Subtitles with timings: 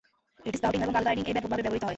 [0.47, 1.89] এটি স্কাউটিং এবং girl guiding এ ব্যাপকভাবে ব্যবহৃত হয়।